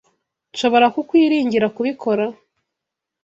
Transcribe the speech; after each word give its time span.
Nshobora 0.53 0.87
kukwiringira 0.95 1.67
kubikora? 1.75 2.25